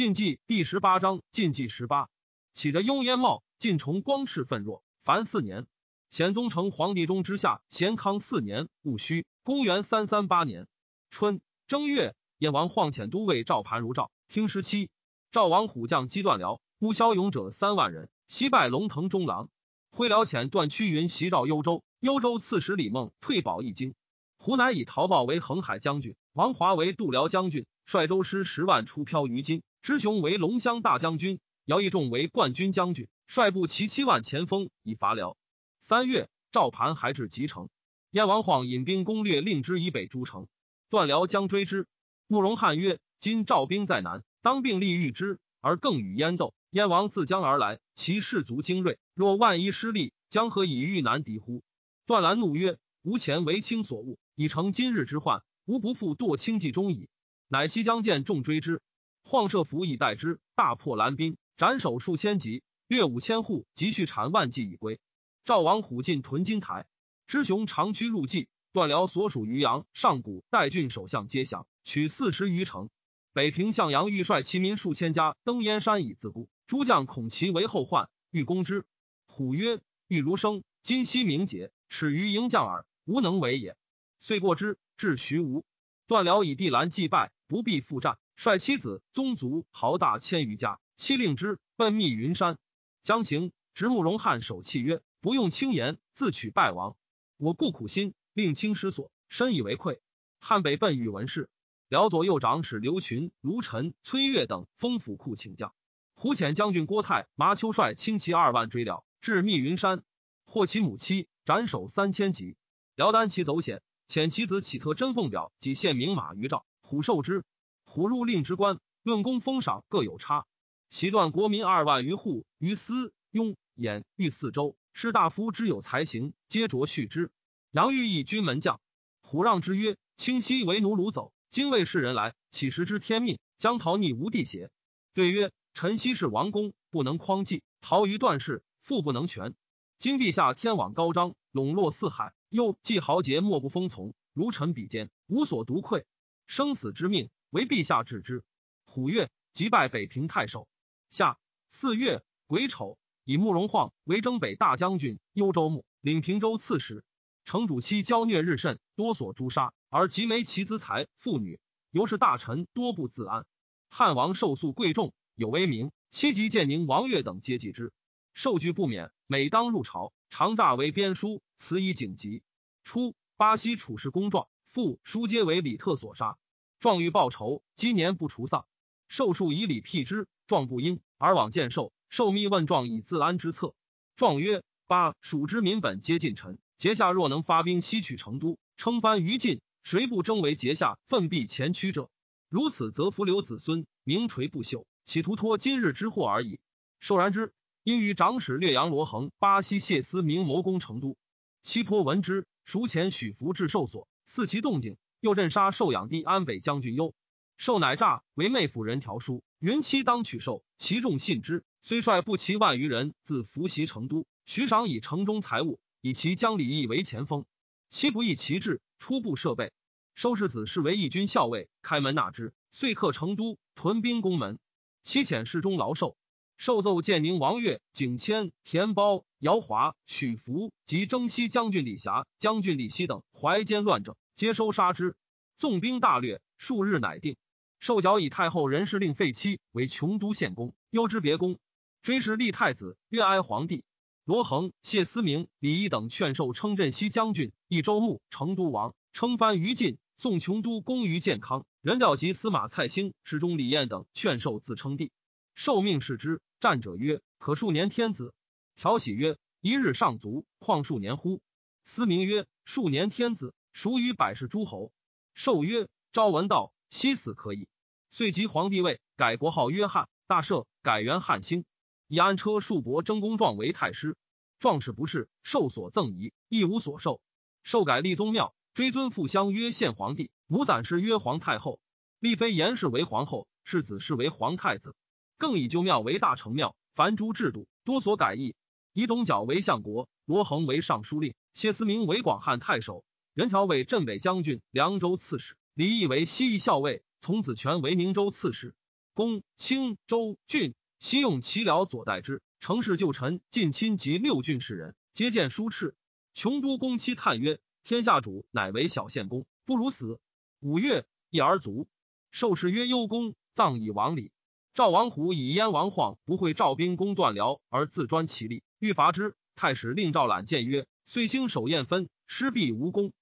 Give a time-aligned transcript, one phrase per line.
[0.00, 2.08] 禁忌第十八章禁忌十八，
[2.54, 5.66] 起着雍烟帽，晋崇光世愤弱，凡四年。
[6.08, 10.68] 显宗成皇帝中之下，咸康四年戊戌，公元三三八年
[11.10, 14.88] 春正月，燕王晃遣都尉赵盘如赵听十七。
[15.32, 19.50] 赵王虎将击断辽，乌骁勇者三万人，西败龙腾中郎。
[19.90, 23.92] 挥辽遣段屈云袭赵幽州，幽州刺史李梦退保一京。
[24.38, 29.62] 胡乃以陶豹为横海将军，王华为度辽将军，率州师十万出漂于今。
[29.82, 35.38] 知雄为龙骧大将军，姚义仲为冠军将军，率部骑七万前锋以伐辽。
[35.80, 37.70] 三月，赵盘还至吉城，
[38.10, 40.48] 燕王晃引兵攻略令之以北诸城，
[40.90, 41.86] 段辽将追之。
[42.26, 46.52] 慕容翰曰：“今赵兵在南，当并力御之，而更与燕斗。
[46.68, 51.62] 燕王自江而来，其士卒精锐，若万一失利，将何以御难敌乎？”
[52.04, 57.08] 段兰怒曰：“吾前为卿所误，以成今日之患，吾不复堕轻计中矣。”
[57.48, 58.80] 乃西将见众追之，
[59.30, 64.98] 晃射伏以待之，大破蓝兵，斩首数千级，掠五千户，急续产万计以归。
[65.44, 66.88] 赵王虎进屯金台，
[67.28, 72.90] 知雄长驱入冀，段辽所属渔阳、上谷、代郡首相皆降，取四十余城。
[73.32, 78.84] 北平向阳欲率其民数千家登燕山以自固，诸将恐其为后患，欲攻之。
[79.28, 83.76] 虎曰：“欲如生，今夕明节，耻于营将耳，无能为也。”
[84.18, 85.64] 遂过之，至徐吴。
[86.08, 92.56] 段辽以地兰祭拜，不必复战，率妻子宗族豪大千余家，妻令之奔密云山。
[93.02, 95.02] 将行，执慕容翰守契曰。
[95.20, 96.96] 不用轻言，自取败亡。
[97.36, 100.00] 我故苦心，令卿失所，深以为愧。
[100.38, 101.50] 汉北奔宇文氏，
[101.86, 105.74] 辽左右长史刘群、卢臣、崔岳等封府库请将。
[106.14, 110.02] 胡遣将军郭泰、麻丘率轻骑二万追辽，至密云山，
[110.46, 112.56] 获其母妻，斩首三千级。
[112.96, 117.44] 辽单骑走险，遣其子启特真奉表及献名马于赵，虎受之。
[117.90, 120.46] 虎入令之官，论功封赏各有差。
[120.90, 124.76] 袭断国民二万余户于司、雍、兖、豫四州。
[124.92, 127.32] 士大夫之有才行，皆着续之。
[127.72, 128.80] 杨玉义军门将，
[129.22, 133.40] 虎让之曰：“清溪为奴虏走，今为世人来，岂时知天命？
[133.58, 134.70] 将逃逆无地邪？”
[135.12, 139.56] 对曰：“臣昔是王公，不能匡济，逃于段氏，父不能全。
[139.98, 146.06] 今陛下天网高张，笼络四海，又既豪杰莫不封从，如臣比肩，无所独愧。
[146.46, 148.42] 生死之命，为陛下治之。”
[148.86, 150.66] 虎月，即拜北平太守。
[151.10, 151.38] 下
[151.68, 152.98] 四月癸丑。
[153.24, 157.04] 以慕容晃为征北大将军、幽州牧、领平州刺史。
[157.44, 161.60] 城主妻娇虐日甚，多所诛杀，而及没其资财妇女，
[161.92, 163.46] 尤是大臣多不自安。
[163.88, 167.92] 汉王受诉贵重，有威名，七级建宁王悦等皆忌之，
[168.34, 169.12] 受惧不免。
[169.28, 172.42] 每当入朝，常诈为编书，辞以警急。
[172.82, 176.36] 初，巴西处事公状，父书皆为李特所杀，
[176.80, 178.64] 状欲报仇，今年不除丧，
[179.06, 181.92] 寿数以礼辟之，状不应，而往见寿。
[182.08, 183.74] 寿密问状以自安之策。
[184.16, 192.08] 状曰：“八蜀之民本皆近臣，节下若能发兵西取成都，称藩于晋，谁不争为节下奋臂前驱者？
[192.48, 196.60] 如此，则伏留子孙名垂不朽，企图托今日之祸而已。”
[196.98, 197.52] 寿然之，
[197.84, 201.18] 因于长史略阳罗衡、巴西谢思明谋攻成都，
[201.60, 207.14] 七颇闻之，熟前许福至受所，伺其动静，又镇杀受养弟安北将军幽。
[207.56, 211.64] 受乃诈为妹夫人条书，云妻当取受，其众信之。
[211.82, 217.44] 虽率不齐万余人自伏袭成都，徐赏以城中财物，以其将李毅为前锋。
[217.88, 219.72] 其不义其志，初步设备。
[220.14, 224.58] 收世子是为义军校尉，开门纳之，遂克成都，屯兵宫门。
[225.02, 226.16] 其遣侍中劳寿，
[226.56, 235.16] 受奏建宁王悦、景谦、田包、姚华、许福及征西将军李霞、将军李希等怀奸乱政，皆收杀之。
[235.58, 237.36] 纵兵大掠，数日乃定。
[237.78, 241.58] 受缴以太后人事令废妻为琼都县公，优之别公。
[242.00, 243.84] 追谥立太子，越哀皇帝。
[244.24, 249.98] 罗衡、谢思明、李毅等劝受称镇西将军、益州牧、成都王，称藩于晋。
[250.16, 255.12] 宋琼都公于建康，人调及司马蔡兴、侍中李彦等劝受自称帝。
[255.54, 258.32] 受命视之，战者曰：“可数年天子。”
[258.74, 261.42] 调喜曰：“一日上卒，况数年乎？”
[261.84, 264.92] 思明曰：“数年天子，孰与百世诸侯？”
[265.34, 267.68] 受曰：“朝闻道，夕死可矣。”
[268.10, 271.64] 遂即皇帝位，改国号约翰，大赦，改元汉兴。
[272.08, 274.16] 以安车数伯征公状为太师，
[274.58, 277.20] 壮士不是受所赠仪，亦无所受。
[277.62, 281.78] 受改立宗庙，追尊父相曰献皇帝，母暂氏曰皇太后。
[282.18, 284.96] 立妃严氏为皇后，世子氏为皇太子。
[285.38, 288.56] 更以旧庙为大成庙，凡诸制度多所改易。
[288.92, 298.74] 以董角为相国，罗衡为尚书令，谢思明为广汉太守，任条为镇北将军、凉州刺史，李毅为西邑校尉，从子权为宁州刺史。
[299.14, 302.42] 公、青、州、郡，西用齐辽左代之。
[302.58, 305.94] 城市旧臣、近亲及六郡士人，皆见书敕。
[306.34, 310.18] 琼都公妻叹曰：“天下主乃为小县公，不如死。”
[310.60, 311.86] 五月，一而卒。
[312.32, 314.32] 受谥曰幽公，葬以王礼。
[314.74, 319.36] 赵王虎以燕王晃不会赵兵攻段辽，而自专其力，欲伐之。
[319.54, 323.12] 太史令赵览谏曰：“遂兴守燕分，失必无功。”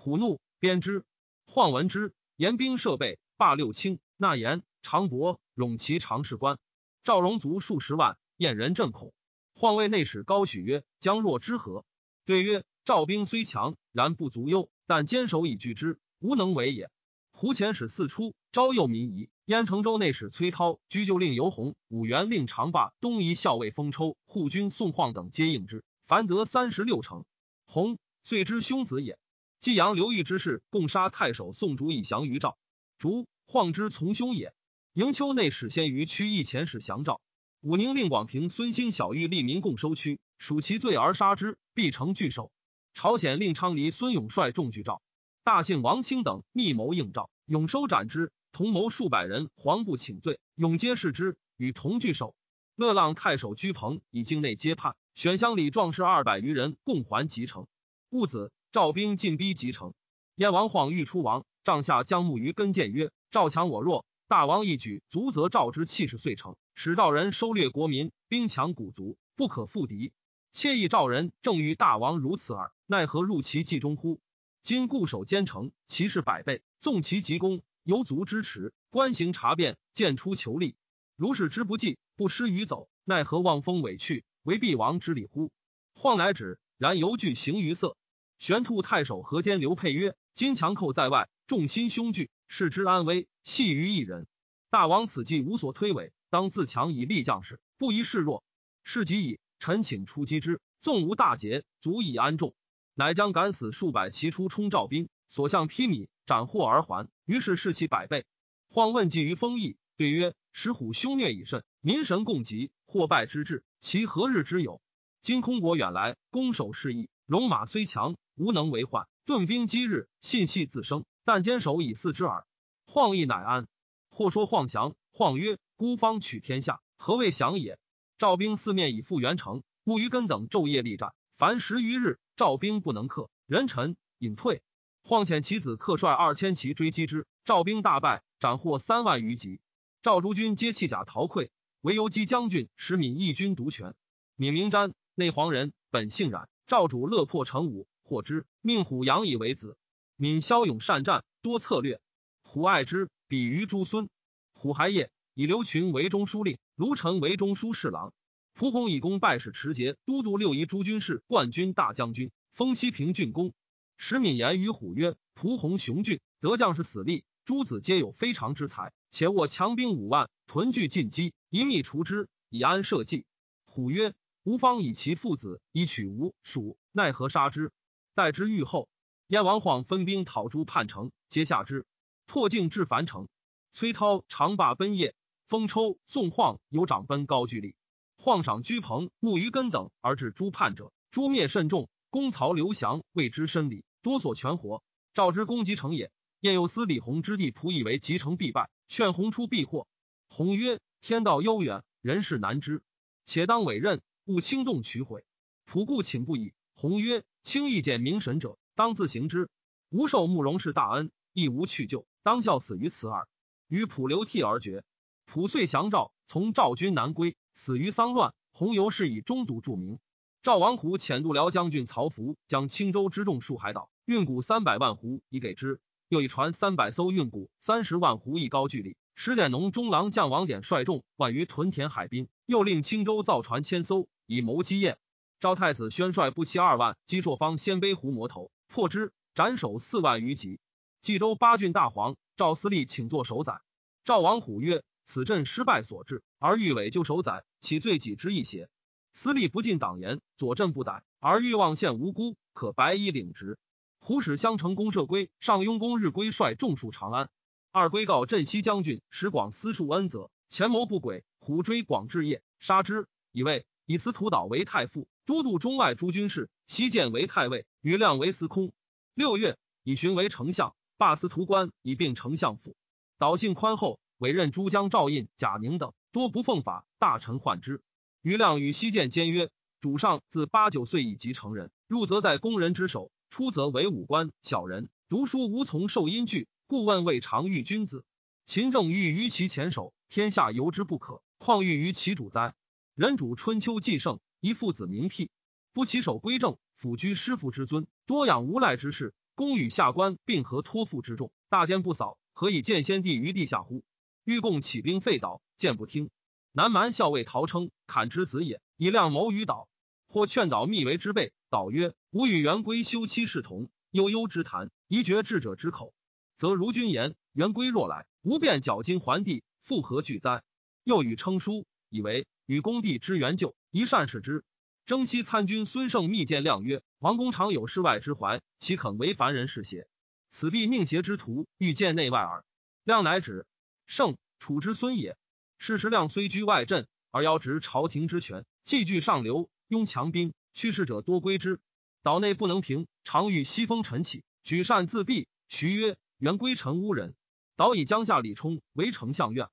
[0.00, 1.04] 虎怒，鞭之。
[1.44, 6.60] 晃闻之，严兵设备，罢六卿，纳言、常伯、冗齐常侍官。
[7.02, 8.16] 赵荣卒数十万。
[8.36, 9.12] 燕人震恐，
[9.56, 11.84] 晃谓内史高许曰：“将若之何？”
[12.24, 14.70] 对曰：“赵兵虽强，然不足忧。
[14.86, 16.92] 但坚守以拒之，无能为也。”
[17.32, 19.28] 胡前使四出，招诱民夷。
[19.46, 27.24] 燕成州内史崔涛、居就令尤洪、五原令长霸、东夷校尉封抽、护军宋晃等皆应之，凡得三十六城。
[27.66, 29.18] 洪遂之兄子也。
[29.60, 32.56] 济阳刘裕之事，共杀太守宋竹以降于赵。
[32.96, 34.54] 竹晃之从兄也。
[34.92, 37.20] 营丘内史先于屈义前使降赵。
[37.60, 42.52] 武宁令广平孙兴小玉立民共收区，属其罪而杀之，必成巨首。
[42.94, 45.02] 朝鲜令昌黎孙永率众拒赵，
[45.42, 48.32] 大姓王清等密谋应赵，永收斩之。
[48.52, 52.34] 同谋数百人，黄不请罪，永皆视之，与同拒守。
[52.76, 57.66] 乐浪太守居鹏以境内皆叛，选乡里壮士二百余人共还吉城。
[58.08, 59.94] 戊子，赵兵进逼吉城，
[60.34, 70.12] 燕王晃欲出王，帐下将木于跟谏曰：“赵强我弱，大王一举足则赵之气势遂成。”使赵人收掠国民，兵强谷足，不可复敌。
[70.52, 74.20] 窃意赵人正欲大王如此耳，奈何入其计中乎？
[74.62, 78.74] 今固守坚城，其势百倍，纵其急攻，犹足支持。
[78.90, 80.76] 官行察变，见出求利。
[81.16, 85.50] 如是之不济，不失于走，奈何望风委去，为必王之礼乎？
[85.94, 87.96] 晃乃止，然犹惧行于色。
[88.38, 94.28] 玄兔太守河间刘佩曰：“今强寇在外，众心凶惧，视之安危，系于一人。
[94.70, 98.44] 大王此计无所推诿。”当自强以立将士，不宜示弱。
[98.84, 102.54] 是即以臣请出击之，纵无大捷，足以安众。
[102.94, 107.08] 乃将敢死数百骑出冲赵兵，所向披靡，斩获而还。
[107.24, 108.26] 于是士气百倍。
[108.68, 114.82] 晃问计于丰邑，对曰：“石虎凶虐以甚，民神共疾，祸败之至，其何日之有？
[115.22, 119.06] 今空国远来，攻守势异，戎马虽强，无能为患。
[119.26, 122.46] 顿兵击日，信系自生，但坚守以四之耳。”
[122.88, 123.68] 晃亦乃安。
[124.08, 125.58] 或说晃降，晃曰。
[125.76, 127.78] 孤方取天下，何谓降也？
[128.16, 134.62] 赵兵四面以复原城，木于根等昼夜力战，凡十余日，赵兵不能克，人臣隐退。
[135.04, 139.60] 晃遣其子克率二千骑追击之，赵兵大败，斩获三万余级。
[140.02, 141.50] 赵诸军皆弃甲逃溃，
[141.82, 143.94] 唯游击将军使闵义军独全。
[144.34, 146.48] 闵名瞻，内黄人，本姓冉。
[146.68, 149.78] 赵主乐破成武，获之，命虎杨以为子。
[150.16, 151.98] 闵骁勇善战，多策略，
[152.42, 154.10] 虎爱之，比于诸孙。
[154.52, 155.10] 虎还业。
[155.32, 158.12] 以刘群为中书令，卢成为中书侍郎。
[158.52, 163.54] 蒲弘以功拜使持节都督六夷诸军事，冠军大将军，封西平郡公。
[163.96, 173.24] 石敏言于虎曰：“蒲弘雄俊，得将士死力，诸子皆有非常之才，且握强兵五万，屯聚进击，一密除之，以安社稷。”
[173.64, 174.12] 虎曰
[174.48, 177.70] ：“吴方以其父子以取吴蜀，奈何杀之？
[178.14, 178.88] 待之愈后。”
[179.28, 181.84] 燕王晃分兵讨诸叛城，皆下之，
[182.26, 183.28] 拓境至樊城。
[183.72, 185.14] 崔涛长罢奔夜。
[185.44, 187.74] 封抽、宋晃有长奔高句丽，
[188.16, 191.90] 晃赏居鹏、木于根等而至诸叛者，诛灭甚众。
[192.08, 194.82] 公曹刘降谓之深礼，多所全活。
[195.12, 196.10] 赵之攻击城也。
[196.40, 199.86] 燕有司李弘之弟仆以为集城必败，劝弘出避祸。
[200.30, 202.82] 弘曰：“天道悠远，人事难知，
[203.26, 205.24] 且当委任，勿轻动取毁。”
[205.66, 206.52] 仆固请不已。
[206.74, 209.48] 弘曰：“轻易见明神者，当自行之。
[209.88, 213.26] 吾受慕容氏大恩，亦无去就，当效死于此耳。”
[213.68, 214.84] 与仆流涕而绝。
[215.24, 218.32] 普遂降赵，从赵军南归，死于丧乱。
[218.52, 219.98] 洪游是以中笃著名。
[220.42, 225.80] 赵王虎遣度辽将军曹福，将青州之众数海岛，运谷三百万斛以给之。
[226.08, 228.96] 又以船三百艘运谷三十万斛以高句丽。
[229.14, 234.96] 十点农中郎将王典率众万余屯田海滨，又令青州造船千艘以谋积燕。
[235.38, 240.58] 赵太子宣率步骑二万击朔方鲜卑胡魔头，破之，斩首四万余级。
[241.02, 243.60] 冀州八郡大黄赵思立请作守宰。
[244.02, 244.82] 赵王虎曰。
[245.10, 248.68] 此阵失败所致，而欲委就守宰，岂罪己之一邪？
[249.14, 253.58] 私利不尽党言，左镇不逮，而欲望陷无辜，可白衣领职。
[254.00, 257.30] 胡使襄城公社归上庸公日归率众戍长安。
[257.72, 263.06] 二归告镇西将军石广思树恩泽，前谋不轨，虎追广志业，杀之。
[263.32, 266.50] 以为以司徒岛为太傅，都督中外诸军事。
[266.66, 268.72] 西建为太尉，余亮为司空。
[269.14, 272.76] 六月，以寻为丞相，罢司徒官，以并丞相府。
[273.18, 274.00] 岛性宽厚。
[274.18, 277.82] 委任诸将赵印、贾宁等，多不奉法，大臣患之。
[278.20, 279.48] 余亮与西见监曰
[279.80, 288.04] ：“主上自八九岁以及成人，入则在宫人之手，出则为武官小人，读书无从受音句，故问未尝遇君子。
[288.44, 292.54] 秦政欲于其前手，天下由之不可，况欲于其主哉？
[292.94, 295.30] 人主春秋既盛，一父子名辟，
[295.74, 303.84] 不起手归正，辅居师父之尊，多养无赖之事，公与下官并合托付之众，大奸不扫，何以见先帝于地下乎？
[304.24, 306.08] 欲共起兵废岛，见不听。
[306.52, 309.68] 南蛮校尉陶称砍之子也，以亮谋于岛，
[310.08, 311.34] 或劝导密为之备。
[311.50, 315.92] 岛曰：“吾与元归休戚视同，悠悠之谈，宜绝智者之口。
[316.36, 320.42] 则如君言，元归若来，吾便绞金还地，复何惧哉？”
[320.82, 324.42] 又与称书，以为与公帝之援救，一善使之。
[324.86, 329.86] 征西参军孙胜密见亮曰：“王公常有世外之怀，岂肯为凡人是邪？
[330.30, 332.42] 此必命邪之徒，欲见内外耳。”
[332.84, 333.46] 亮乃止。
[333.86, 335.18] 胜楚之孙也。
[335.58, 341.60] 事实亮虽居外镇，而邀执朝廷之权，既据上流，拥强兵，去世者多归之。
[342.02, 345.28] 岛内不能平，常遇西风晨起，举善自闭。
[345.48, 347.14] 徐曰：“原归臣乌人。”
[347.56, 349.48] 岛以江夏李冲为丞相院，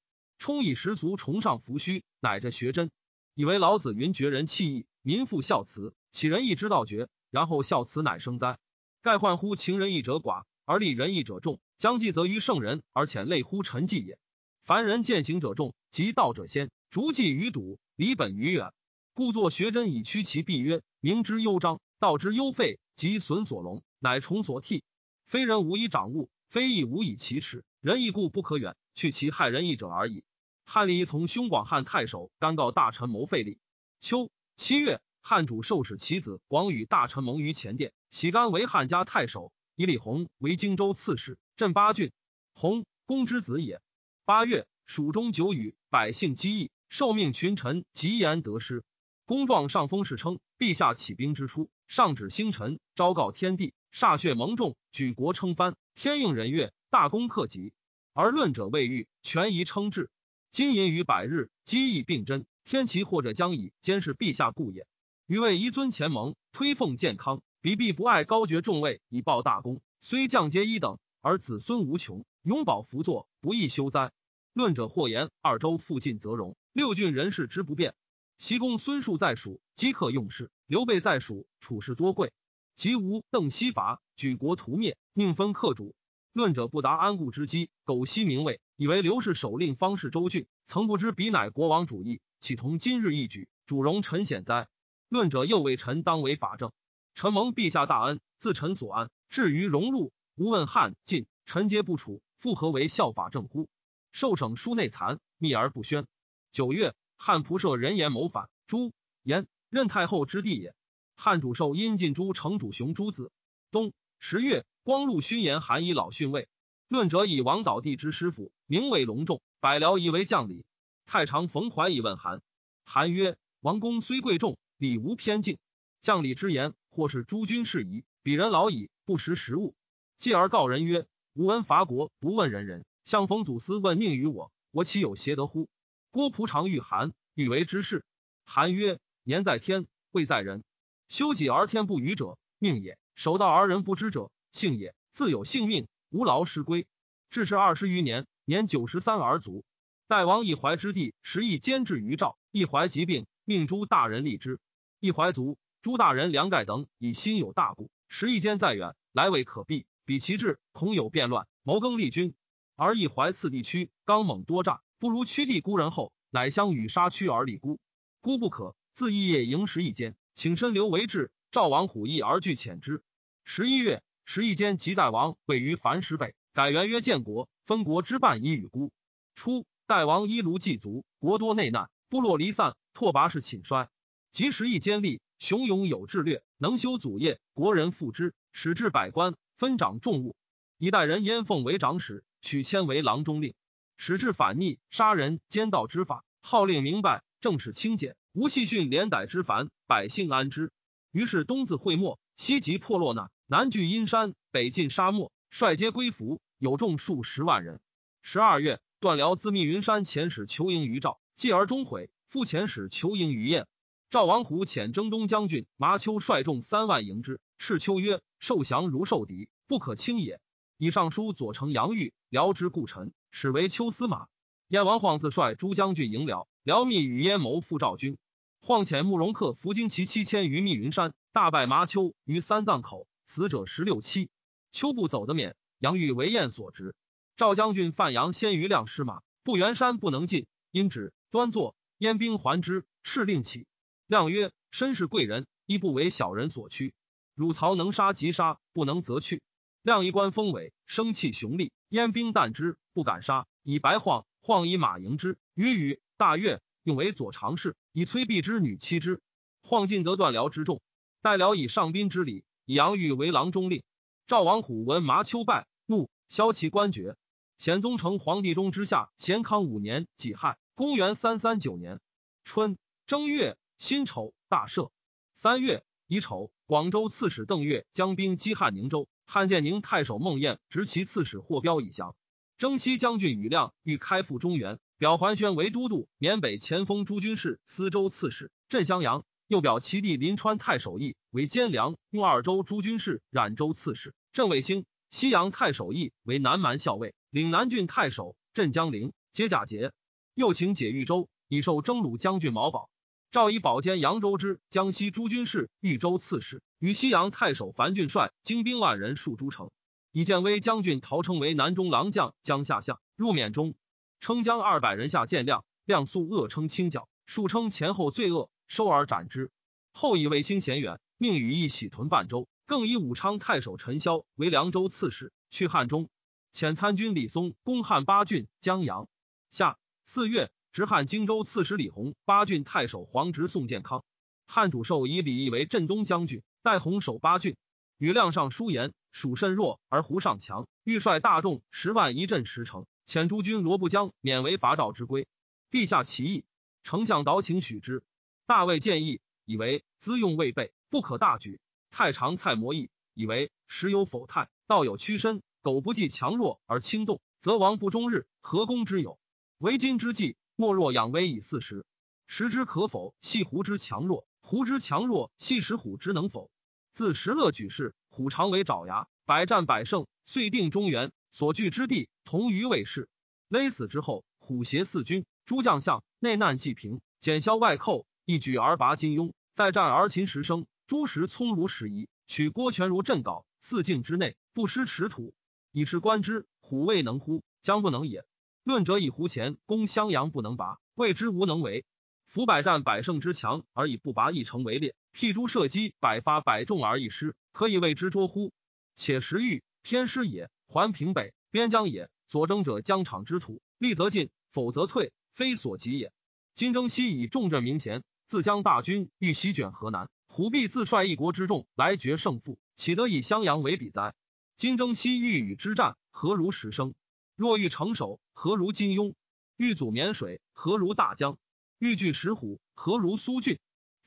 [0.46, 2.92] 充以十足崇尚扶虚，乃着学真，
[3.34, 8.60] 以为老子云：“绝人弃义，民复孝慈。”岂仁义之道绝，然后孝慈乃生哉？
[9.02, 11.60] 盖患乎情仁义者寡，而立仁义者众。
[11.80, 14.20] 将计则于圣人，而且类乎臣计也。
[14.64, 18.72] 凡人见行者众，及道者先，逐计于笃，离本于远。
[19.16, 24.84] 故作学真以屈其弊曰：明之忧张，道之忧废，及损所隆，乃重所替。
[25.26, 27.64] 非人无以长物，非义无以启齿。
[27.82, 30.24] 仁义故不可远，去其害人义者而已。
[30.66, 33.60] 汉立从兄广汉太守，甘告大臣谋废立。
[34.00, 42.12] 秋七月，汉主授使其子广与大臣盟于前殿，喜甘为汉家太守，以李弘为荆州刺史，镇八郡。
[42.56, 43.80] 弘公之子也。
[44.26, 48.84] 八月，蜀中久雨，百姓饥疫，受命群臣极言得失。
[49.26, 57.74] 公状上封事称：陛下起兵之初，上指星辰，昭告天地，歃血蒙众，举国称藩，天应人悦，大功克己。
[58.14, 60.10] 而论者未遇，权宜称制。
[60.56, 64.88] 今淫于百日，积疫并真，天齐或者将以监视陛下故也。
[65.28, 69.82] 余为宜尊前盟，推奉健康，彼必不爱高爵重位，以报大功。
[70.00, 72.24] 虽降阶一等，而子孙无穷。
[72.42, 74.14] 永保福作，不亦休哉？
[74.54, 77.94] 论者或言二州附近则荣，六郡人事之不便。
[78.38, 82.32] 西公孙述在蜀，饥客用事；刘备在蜀，处事多贵。
[82.78, 85.94] 即吴邓西伐，举国屠灭，宁分客主。
[86.36, 94.68] 论者不达安固之机，苟惜名位，以为刘氏首令方士周郡，曾不知彼乃国王主义，岂同今日一举，主荣臣显哉？
[95.08, 96.74] 论者又为臣当为法正，
[97.14, 99.10] 臣蒙陛下大恩，自臣所安。
[99.30, 102.22] 至于荣禄，无问汉晋，臣皆不处。
[102.36, 103.70] 复何为效法正乎？
[104.12, 106.06] 受省书内残，秘而不宣。
[106.52, 108.92] 九月，汉仆射人言谋反，朱
[109.24, 110.76] 言任太后之弟也。
[111.16, 113.32] 汉主授殷晋诸城主雄诸子。
[113.72, 116.48] 冬十月，光禄勋言韩以老逊位。
[116.88, 120.64] 论者以王导弟之师傅，名为隆重，百僚以为将礼。
[121.08, 122.44] 太常冯怀以问韩，
[122.84, 125.58] 韩曰：王公虽贵重，礼无偏敬。
[126.02, 129.74] 将礼之言，或是诸君事宜，鄙人老矣，不识时务。
[130.20, 131.08] 继而告人曰。
[131.34, 135.68] 吾闻伐国不问人人，相逢祖司问命于我，我岂有邪得乎？
[136.12, 138.06] 郭璞常遇韩，欲为之事。
[138.46, 140.64] 韩曰：言在天，贵在人。
[141.08, 144.96] 修己而天不与者，命也；守道而人不知者，幸也。
[145.12, 146.88] 自有性命，无劳师归。
[147.30, 149.66] 至是二十余年，年九十三而卒。
[150.08, 152.38] 代王一怀之地，时亦监制于赵。
[152.52, 154.62] 一怀疾病，命诸大人立之。
[155.02, 159.86] 一怀卒，诸大人梁盖等以心有大故，时一间在远，来未可避。
[160.06, 162.34] 比其志，恐有变乱，谋更立军。
[162.78, 167.78] 而一怀次地区刚猛多诈，不如屈地孤人后，乃相与杀屈而立孤。
[168.22, 171.30] 孤不可，自一夜迎时一间，请身留为质。
[171.52, 173.04] 赵王虎意而拒遣之。
[173.44, 178.92] 十一月，十一间及代王位于樊石北，改元曰建国，分国之半以与孤。
[179.36, 183.88] 初，代王一卢祭卒，国多内难，部落离散，拓跋氏寝衰。
[184.32, 189.36] 及时一坚立，雄勇有志略，能修祖业，国人附之，使至百官。
[189.58, 190.36] 分掌重物，
[190.78, 193.54] 一代人燕凤为长史，许谦为郎中令，
[193.96, 200.74] 使至反逆、杀人、奸盗之法，号令明白，政事清简，无戏训连逮之烦，百姓安之。
[201.12, 207.80] 于是东自会墨，西及破落难，南据阴山，北进沙漠，率皆归服，有众数十万人。
[208.24, 213.68] 十二月，段辽自密云山遣使求迎于赵，继而终悔，复遣使求迎于燕。
[214.10, 217.40] 赵王虎遣征东将军麻丘率众三万迎之。
[217.60, 220.42] 赤丘曰：“受降如受敌，不可轻也。”
[220.80, 224.26] 以上书左丞杨玉辽之故臣，使为丘司马。
[224.70, 228.18] 燕王晃自率诸将军迎辽，辽密与燕谋复赵军。
[228.60, 234.30] 晃遣慕容恪伏精骑七千于密云山，大败麻丘于三藏口，死者十六七。
[234.72, 236.96] 秋不走得免，杨玉为燕所执。
[237.36, 241.76] 赵将军范阳先于亮失马，不元山不能进，因止端坐。
[241.98, 243.68] 燕兵还之，敕令起。
[244.08, 246.94] 亮曰：“身是贵人，亦不为小人所屈。
[247.34, 249.42] 汝曹能杀即杀，不能则去。”
[249.84, 253.48] 亮一官封伟，生气雄立，燕兵惮之，不敢杀。
[253.64, 255.38] 以白晃，晃以马迎之。
[255.56, 259.20] 于宇大悦，用为左常侍，以崔璧之女妻之。
[259.62, 260.82] 晃进得断辽之众，
[261.22, 263.84] 待辽以上宾之礼，以杨玉为郎中令。
[264.28, 267.16] 赵王虎闻麻丘败，怒，削其官爵。
[267.58, 272.00] 显宗成皇帝中之下，咸康五年己亥，公元三三九年
[272.44, 273.58] 春正月。
[273.78, 274.90] 辛丑，大赦。
[275.34, 282.16] 三月乙丑，广州刺史邓岳将兵击汉宁州，汉建宁太守孟彦执其刺史霍彪以降。
[282.58, 289.26] 征西将军宇亮欲开赴中原，表桓宣为都督，缅北前锋诸军事、司州刺史，镇襄阳。
[289.48, 294.86] 又表其弟临川太守义为监粮，用二州诸军事、冉州刺史，镇卫星。
[295.10, 299.12] 西阳太守义为南蛮校尉，岭南郡太守，镇江陵。
[299.34, 299.92] 皆假节。
[300.34, 302.90] 又请解豫州，以授征虏将军毛宝。
[303.32, 309.72] 赵以保兼扬州之江西诸军事、豫州刺史，与西阳太守樊俊帅精兵万人戍诸城。
[310.14, 313.76] 以建威将军陶称为南中郎将，江夏相，入缅中。
[314.22, 319.52] 称将二百人下见亮，亮素恶称清剿，数称前后罪恶，收而斩之。
[319.92, 326.10] 后以卫星贤远，命羽翼喜屯半州，更以武昌太守陈嚣为凉州刺史，去汉中。
[326.54, 329.08] 遣参军李松攻汉八郡、江阳。
[329.50, 330.52] 夏四月。
[330.72, 334.04] 直汉荆州刺史李弘、八郡太守黄直宋建康，
[334.46, 337.56] 汉主授以李毅为镇东将军，代弘守八郡。
[337.98, 340.68] 与亮上书言：蜀甚弱，而胡尚强。
[340.84, 345.30] 欲率大众十万一镇十城，遣诸军罗布江免为伐赵之归。
[345.72, 346.44] 陛下其意，
[346.84, 348.04] 丞相导请许之。
[348.46, 351.60] 大魏建议，以为资用未备，不可大举。
[351.92, 355.44] 太常蔡摩议，以为时有否泰，道有屈身。
[355.62, 359.20] 苟不计强弱而轻动，则亡不终日，何功之有？
[359.58, 360.38] 为今之计。
[360.56, 361.86] 莫若养威以四时，
[362.28, 363.14] 时之可否？
[363.20, 366.50] 系胡之强弱，胡之强弱，系石虎之能否？
[366.94, 371.12] 自石勒举事，虎常为爪牙，百战百胜，遂定中原。
[371.30, 373.10] 所据之地，同于魏氏。
[373.50, 379.34] 勒死之后，虎挟四军，诸将相内难既平，减消外寇，一举而拔金庸。
[379.56, 385.34] 再战而擒石生，诸时聪如石夷，取郭全如镇稿，四境之内不失持土，
[385.72, 386.46] 以是观之。
[386.62, 387.44] 虎未能乎？
[387.62, 388.24] 将不能也。
[388.64, 391.86] 论者以胡前攻襄阳不能拔，谓之无能为。
[392.28, 398.54] 夫百战百胜之强，而以不拔一城为列；譬诸射击，百发百中而一失，可以谓之捉乎？
[398.96, 402.10] 且时欲天师也，还平北边疆也。
[402.28, 406.12] 所征者疆场之土，利则进，否则退，非所及也。
[406.56, 414.14] 今征西以重镇民贤，自将大军欲席卷河南，虎必自率一国之众来决胜负，岂得以襄阳为比哉？
[414.58, 416.94] 今征西欲与之战，何如时生？
[417.38, 419.14] 若欲成守，何如金庸？
[419.56, 421.38] 欲阻绵水，何如大江？
[421.80, 423.60] 欲拒石虎，何如苏峻？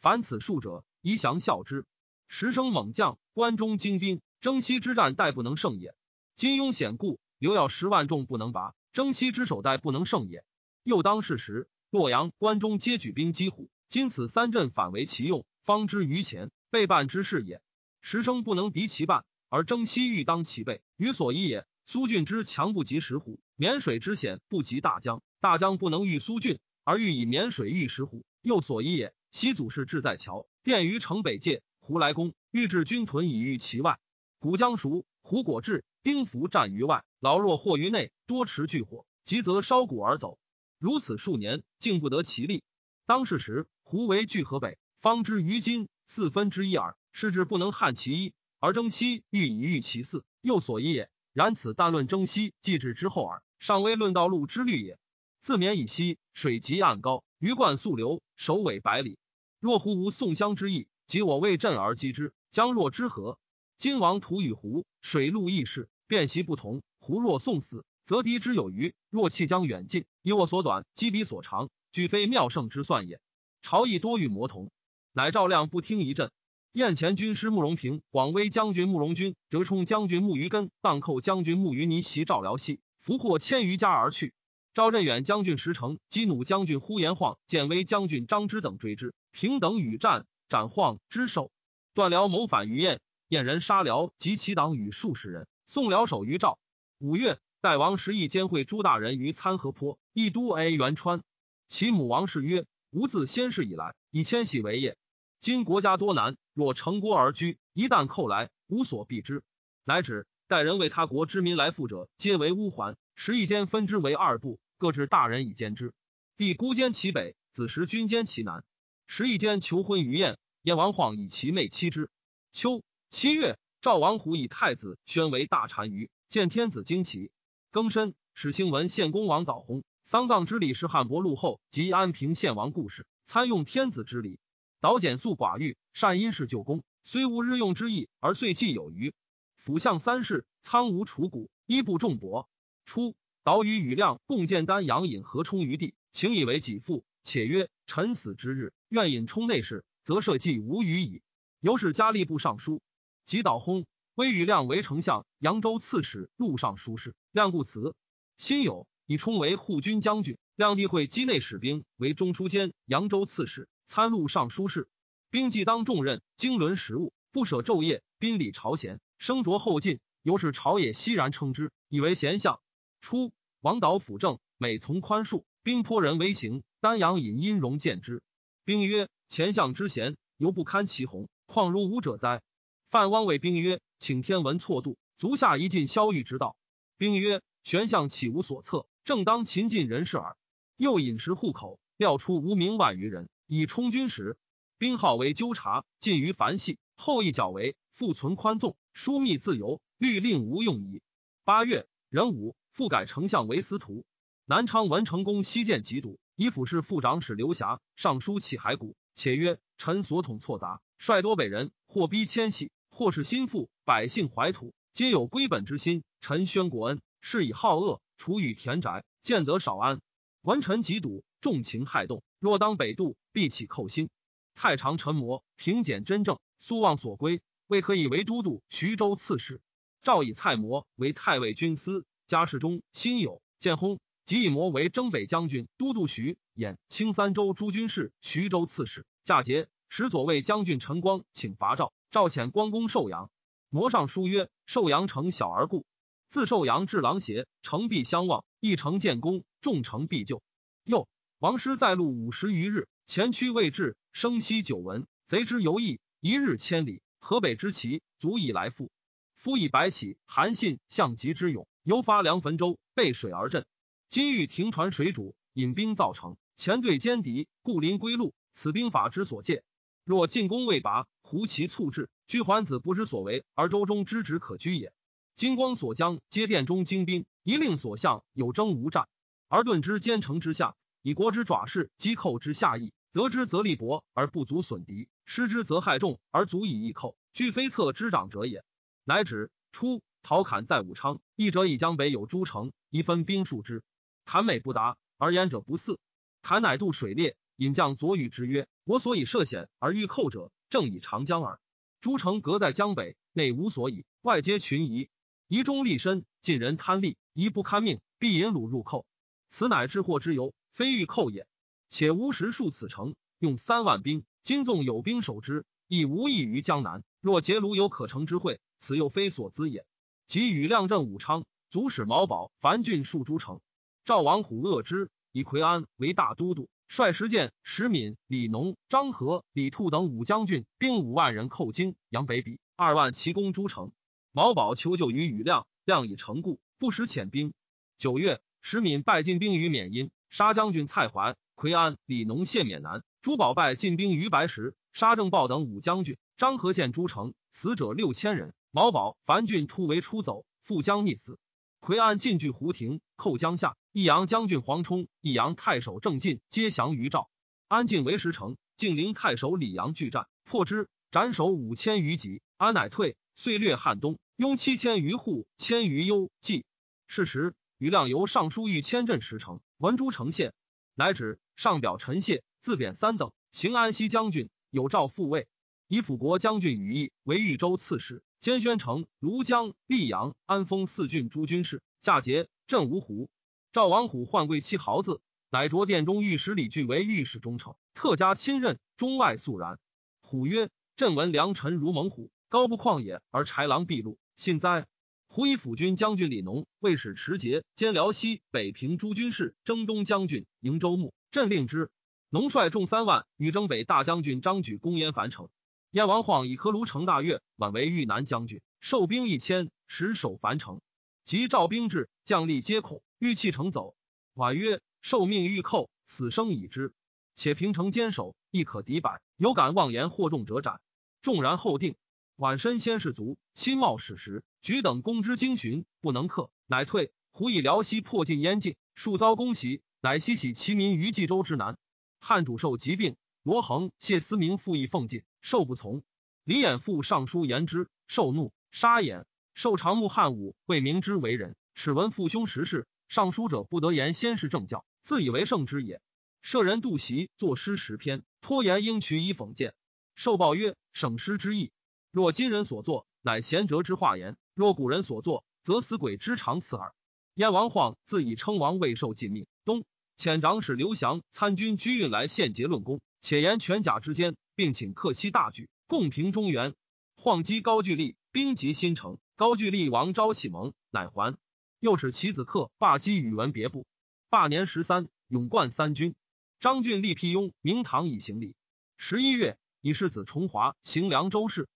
[0.03, 1.87] 凡此数者，宜降效之。
[2.29, 5.95] 时生猛将，关中精兵，征西之战，待不能胜也。
[6.37, 10.45] 金庸险固，刘要十万众不能拔，征西之守，待不能胜也。
[10.83, 17.61] 又当是时，洛阳、关中皆举兵击虎，今此三镇反为其用，方知于前背叛之事也。
[18.00, 21.66] 时生不能敌其半，而征西欲当其背，于所依也。
[21.85, 25.22] 苏峻之强不及石虎，沔水之险不及大江。
[25.40, 29.12] 大江不能御苏峻，而欲以沔水御石虎，又所依也。
[29.31, 31.61] 西祖是志在桥，殿于城北界。
[31.81, 33.98] 胡来攻，欲置军屯以御其外。
[34.38, 40.38] 古江熟，胡果至，丁福战于外，老弱或于内，多持巨火，急则烧谷而走。
[40.78, 42.62] 如此数年，竟不得其利。
[43.04, 46.97] 当是时，胡为据河北，方知于今四分之一耳。
[47.11, 51.11] 是之不能撼其一，而征西欲以御其四，又所依也。
[51.33, 55.01] 然此但论征西，既至之后耳，尚未论道路之虑也。
[55.41, 59.19] 自绵以西，水极岸高，鱼贯溯流，首尾百里。
[59.59, 63.39] 若胡无宋襄之意，即我为镇而击之，将若之何？
[63.77, 66.83] 今王图与胡水陆异事，变习不同。
[67.01, 73.21] 胡若送死，则敌之有余；若弃将远近，以我所短，击彼所长，举非妙胜之算也。
[73.61, 74.71] 朝议多欲魔同，
[75.12, 76.31] 乃赵亮不听一阵。
[76.73, 84.33] 燕前军师慕容平、广威将军慕容军、折冲将军慕余根、荡寇将军慕余尼袭赵辽西，俘获千余家而去。
[84.75, 91.51] 赵振远将军石城、激弩将军呼延晃、建威将军张之等追之，平等与战，斩晃之首。
[91.94, 96.61] 段辽谋反于燕，燕人杀辽及其党与数十人，送辽守于赵。
[96.99, 101.23] 五月，代王时义兼会诸大人于参河坡，一都 A 元川。
[101.66, 104.96] 其母王氏曰：“吾自先世以来，以迁徙为业。
[105.40, 109.42] 今国家多难，若成国而居，一旦寇来，无所避之。
[109.85, 112.96] 乃止待人为他国之民来附者，皆为乌桓。
[113.14, 115.92] 时义间分之为二部，各置大人以兼之。
[116.37, 118.64] 帝孤兼其北，子时君兼其南。
[119.07, 122.09] 时义间求婚于燕，燕王晃以其妹妻之。
[122.53, 127.31] 秋七月，赵王虎以太子宣为大单于，见天子惊奇。”
[127.70, 134.40] 庚申，始兴文献公王导薨，丧葬之礼是汉伯禄后及安平献王故事，参用天子之礼。
[134.81, 139.12] 导简素寡欲，善因事救功，虽无日用之意，而岁既有余。
[139.59, 142.47] 辅相三世，苍梧楚谷，衣不重帛。
[142.87, 151.21] 初，导与羽亮共建丹阳引河冲于地，请以为己父，且曰：“臣死之日，愿引冲内事，则社稷无虞矣。”
[151.61, 152.81] 由是加吏部尚书，
[153.27, 153.85] 及导薨。
[154.14, 157.14] 威与亮为丞相、扬州刺史、录尚书事。
[157.31, 157.94] 亮故辞。
[158.38, 160.37] 辛酉，以充为护军将军。
[160.55, 164.87] 亮帝会稽内使兵为中书监、扬州刺史、参录尚书事。
[165.31, 169.99] 兵既当重任，经纶实务，不舍昼夜，宾礼朝贤，升着后进。
[170.23, 172.61] 由是朝野熙然称之，以为贤相。
[173.01, 176.62] 初，王导辅政，每从宽恕，兵颇人为行。
[176.81, 178.23] 丹阳引殷荣见之，
[178.66, 182.42] 兵曰：“前相之贤，犹不堪其宏，况如吾者哉？”
[182.90, 183.81] 范汪谓兵曰。
[184.01, 186.57] 请天文错度，足下一尽萧玉之道。
[186.99, 188.87] 兵曰：“玄相岂无所测？
[189.09, 190.37] 正当秦晋人事耳。”
[190.77, 194.37] 又饮食户口，料出无名万余人，以充军时。
[194.77, 196.77] 兵号为纠察，近于繁系。
[196.94, 201.01] 后一角为复存宽纵，疏密自由，律令无用矣。
[201.42, 204.05] 八月，壬午，复改丞相为司徒。
[204.44, 216.03] 南昌文成公西见疾笃，以府事副长史刘霞上书起骸骨，且曰：“臣所统错杂，率多北人，或逼迁徙。”或是心腹，百姓怀土，皆有归本之心。
[216.21, 220.02] 臣宣国恩，是以好恶，处与田宅，见得少安。
[220.42, 222.22] 文臣极笃，重情害动。
[222.38, 224.11] 若当北渡，必起寇心。
[224.54, 229.62] 太常陈魔，平简真正，苏望所归，未可以为都督、徐州刺史。
[230.02, 233.98] 赵以蔡模为太尉军司，家事中辛酉，建薨。
[234.24, 239.07] 即以模为征北将军、都督徐兖、青三州诸军事、徐州刺史。
[239.24, 241.92] 嫁节，使左卫将军陈光请伐赵。
[242.11, 243.31] 赵遣光公寿阳，
[243.70, 245.87] 模上书曰：“寿阳城小而故，
[246.29, 248.45] 自寿阳至狼邪，城必相望。
[248.61, 250.43] 一城建功，众城必救。”
[250.85, 255.07] 又王师在路五十余日，前驱未至，声息久闻。
[255.27, 257.03] 贼之游弋，一日千里。
[257.19, 258.91] 河北之旗足以来复。
[259.35, 263.64] 夫以白起、韩信、项籍之勇，犹发梁汾州，背水而阵。
[264.09, 268.35] 今欲停船水主，引兵造城，前队歼敌，故临归路。
[268.53, 269.62] 此兵法之所见。
[270.05, 274.93] 若进攻未拔，胡其促至，居桓子不知所为，而周中之职可居也。
[275.38, 279.07] 金光所将皆殿中精兵，一令所向有征无战，
[279.46, 288.64] 而顿之坚城之下，以国之爪势击寇之下邑，得之则力薄而不足损敌，失之则害众而足以易寇，据非策之长者也。
[289.05, 289.53] 乃止。
[289.70, 293.85] 初，陶侃在武昌，一者以江北有诸城，宜分兵数之。
[294.24, 296.01] 侃美不达，而言者不似。
[296.42, 297.37] 侃乃渡水列。
[297.55, 301.61] 引将左与之曰：“我所以涉险而欲寇者，正以长江耳。
[302.01, 305.09] 诸城隔在江北，内无所以，外皆群夷。
[305.49, 309.07] 宜忠立身，尽人贪利，宜不堪命，必引虏入寇。
[309.49, 311.47] 此乃治祸之由，非欲寇也。
[311.89, 317.03] 且吾时数此城，用三万兵，今纵有兵守之，亦无益于江南。
[317.23, 319.87] 若结庐有可成之会，此又非所资也。
[320.27, 323.61] 即与亮镇武昌，足使毛宝、樊郡戍诸城。
[324.05, 333.93] 赵王虎恶之，以奎安为大都督。”率石建、石敏、李农、张合、李兔等五将军，兵五万人寇荆阳北鄙，二万骑攻诸城。
[334.33, 337.53] 毛宝求救于羽亮，亮以成故，不使遣兵。
[337.97, 343.03] 九月，石敏败进兵于缅因，杀将军蔡怀、奎安、李农陷缅南。
[343.23, 346.17] 朱宝败进兵于白石，杀郑豹等五将军。
[346.37, 348.55] 张和陷诸城，死者六千人。
[348.71, 351.38] 毛宝、樊俊突围出走，复将溺死。
[351.81, 353.77] 奎安进据胡亭，寇江夏。
[353.93, 357.29] 益阳将军黄冲、益阳太守郑进皆降于赵。
[357.67, 362.41] 安进为石城，晋陵太守李阳拒战，破之，斩首五千余级。
[362.57, 366.64] 安乃退，遂略汉东，拥七千余户，千余幽冀。
[367.07, 370.55] 是时，余亮由尚书御千镇石城，文诸城县，
[370.96, 375.46] 乃指上表陈谢，自贬三等，行安西将军，有诏复位，
[375.87, 383.31] 以辅国将军羽翼为豫州刺史，兼宣城、庐江、溧阳、安丰四郡诸军事，驾节镇芜湖。
[383.72, 389.79] 赵王虎换贵戚豪子，乃着殿中御史李俊为御史中丞，特加亲任，中外肃然。
[390.22, 394.87] 虎曰：“朕闻良臣如猛虎，高不旷野而豺狼毕露，信哉？
[395.27, 401.91] 胡以辅军将军李农、卫使持节兼辽西、北平诸军事，征东将军营州牧，镇令之。
[402.31, 405.51] 农率众三万，与征北大将军张举攻燕樊城。
[405.91, 410.81] 燕王晃以科卢城大悦，宛为豫南将军，受兵一千，实守樊城。
[411.27, 413.95] 及赵兵至，将吏皆恐，欲弃城走。
[414.33, 416.95] 婉曰：“受命欲寇，死生已之。
[417.35, 419.21] 且平城坚守，亦可敌百。
[419.37, 420.81] 有敢妄言惑众者斩。”
[421.21, 421.95] 众然后定。
[422.38, 427.11] 晚身先士卒，亲冒矢石，举等攻之精巡，不能克，乃退。
[427.33, 431.77] 胡以辽西破尽燕境，数遭攻袭，乃西徙其民于冀州之南。
[432.20, 436.05] 汉主受疾病，罗恒、谢思明复议奉进，受不从。
[436.44, 439.24] 李衍复上书言之，受怒，杀衍。
[439.55, 442.87] 受长目汉武，未明之为人，耻闻父兄时事。
[443.09, 446.01] 上书者不得言先是正教，自以为圣之也。
[446.40, 449.74] 舍人杜袭作诗十篇，托言应取以讽谏。
[450.14, 451.72] 受报曰：省诗之意，
[452.11, 456.94] 若今人所作，乃贤哲之化言；若古人所作，则死鬼之长刺耳。
[457.35, 459.85] 燕王晃自以称王未受尽命，东
[460.16, 466.75] 遣长史刘翔参军居运来献节论功，且言全甲之间，并请克西大举，共平中原。
[467.14, 469.18] 晃击高句丽，兵及新城。
[469.37, 471.37] 高句丽王昭启蒙，乃还。
[471.79, 473.87] 又使其子克罢击宇文别部。
[474.31, 476.14] 罢年十三，勇冠三军。
[476.59, 478.55] 张俊立辟雍，明堂以行礼。
[478.97, 481.68] 十一月，以世子重华行凉州事。